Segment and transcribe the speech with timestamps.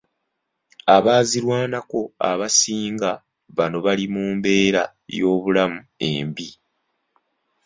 [0.95, 1.99] Abaazirwanako
[2.31, 3.11] abasinga
[3.57, 4.83] bano bali mu mbeera
[5.17, 6.49] y'obulamu embi.